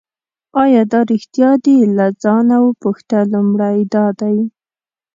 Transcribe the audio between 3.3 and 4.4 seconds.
لومړی دا دی.